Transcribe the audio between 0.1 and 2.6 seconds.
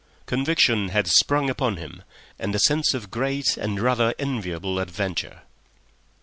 Conviction had sprung upon him, and a